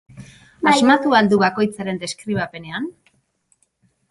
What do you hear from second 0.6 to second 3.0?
Asmatu al du bakoitzaren deskribapenean?